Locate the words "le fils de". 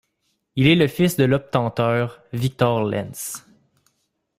0.75-1.25